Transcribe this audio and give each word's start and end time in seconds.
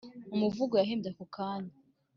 umuvugo 0.35 0.73
yahimbye 0.77 1.09
ako 1.11 1.23
kanya 1.35 1.73